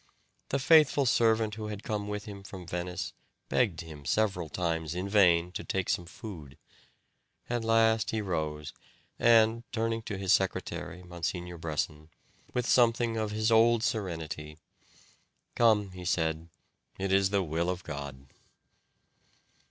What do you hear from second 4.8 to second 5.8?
in vain to